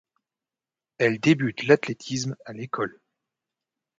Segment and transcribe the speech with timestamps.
[0.97, 2.99] Elle débute l'athlétisme à l'école.